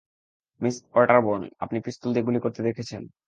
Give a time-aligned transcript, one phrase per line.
[0.61, 3.01] Miss Otterbourne, আপনি পিস্তল দিয়ে গুলি করতে দেখেছেন।